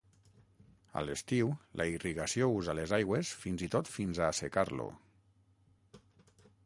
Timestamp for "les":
2.79-2.95